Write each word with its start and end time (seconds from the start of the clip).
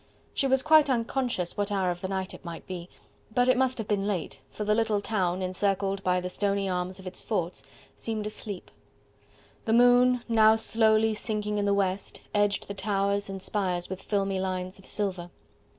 She 0.33 0.47
was 0.47 0.63
quite 0.63 0.89
unconscious 0.89 1.55
what 1.55 1.71
hour 1.71 1.91
of 1.91 2.01
the 2.01 2.07
night 2.07 2.33
it 2.33 2.43
might 2.43 2.65
be, 2.65 2.89
but 3.31 3.47
it 3.47 3.55
must 3.55 3.77
have 3.77 3.87
been 3.87 4.07
late, 4.07 4.39
for 4.49 4.63
the 4.63 4.73
little 4.73 4.99
town, 4.99 5.43
encircled 5.43 6.03
by 6.03 6.19
the 6.19 6.27
stony 6.27 6.67
arms 6.67 6.97
of 6.97 7.05
its 7.05 7.21
forts, 7.21 7.61
seemed 7.95 8.25
asleep. 8.25 8.71
The 9.65 9.73
moon, 9.73 10.23
now 10.27 10.55
slowly 10.55 11.13
sinking 11.13 11.59
in 11.59 11.65
the 11.65 11.73
west, 11.75 12.21
edged 12.33 12.67
the 12.67 12.73
towers 12.73 13.29
and 13.29 13.43
spires 13.43 13.89
with 13.89 14.01
filmy 14.01 14.39
lines 14.39 14.79
of 14.79 14.87
silver. 14.87 15.29